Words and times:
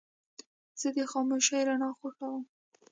زه 0.79 0.87
د 0.95 0.97
خاموشې 1.11 1.59
رڼا 1.67 1.89
خوښوم. 1.99 2.43